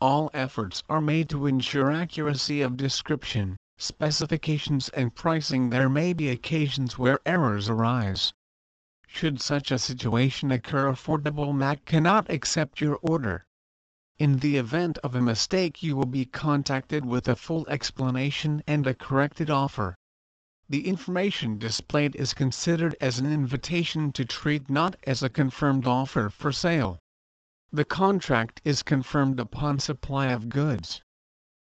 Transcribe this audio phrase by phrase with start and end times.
[0.00, 6.30] All efforts are made to ensure accuracy of description, specifications and pricing there may be
[6.30, 8.32] occasions where errors arise.
[9.06, 13.44] Should such a situation occur Affordable Mac cannot accept your order.
[14.18, 18.86] In the event of a mistake you will be contacted with a full explanation and
[18.86, 19.96] a corrected offer.
[20.70, 26.28] The information displayed is considered as an invitation to treat not as a confirmed offer
[26.28, 26.98] for sale.
[27.72, 31.00] The contract is confirmed upon supply of goods.